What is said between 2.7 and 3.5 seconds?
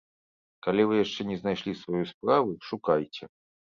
шукайце.